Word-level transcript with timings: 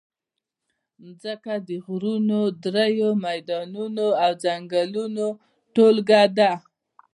مځکه 1.01 1.53
د 1.67 1.69
غرونو، 1.85 2.41
دریو، 2.63 3.09
میدانونو 3.25 4.05
او 4.23 4.31
ځنګلونو 4.43 5.25
ټولګه 5.73 6.23
ده. 6.37 6.51